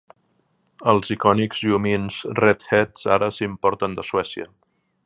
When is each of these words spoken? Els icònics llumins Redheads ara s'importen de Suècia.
Els 0.93 1.11
icònics 1.15 1.61
llumins 1.67 2.17
Redheads 2.41 3.07
ara 3.19 3.31
s'importen 3.39 3.97
de 4.01 4.09
Suècia. 4.11 4.53